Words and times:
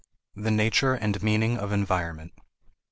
The 0.35 0.49
Nature 0.49 0.95
and 0.95 1.21
Meaning 1.21 1.59
of 1.59 1.71
Environment. 1.71 2.33